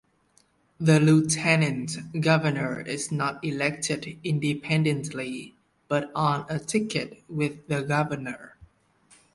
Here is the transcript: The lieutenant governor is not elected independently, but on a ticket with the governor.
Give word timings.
The 0.79 0.99
lieutenant 0.99 2.19
governor 2.21 2.79
is 2.81 3.11
not 3.11 3.37
elected 3.45 4.17
independently, 4.23 5.53
but 5.87 6.11
on 6.15 6.47
a 6.49 6.57
ticket 6.57 7.21
with 7.29 7.67
the 7.67 7.83
governor. 7.83 8.55